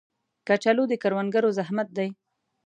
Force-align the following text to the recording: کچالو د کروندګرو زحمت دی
کچالو 0.47 0.83
د 0.91 0.93
کروندګرو 1.03 1.55
زحمت 1.57 1.87
دی 1.97 2.09